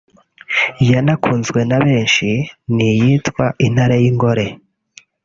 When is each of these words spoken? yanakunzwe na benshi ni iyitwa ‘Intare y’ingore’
yanakunzwe 0.89 1.59
na 1.69 1.77
benshi 1.85 2.29
ni 2.75 2.85
iyitwa 2.95 3.45
‘Intare 3.65 3.95
y’ingore’ 4.03 4.45